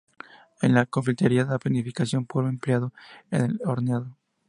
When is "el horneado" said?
3.43-4.17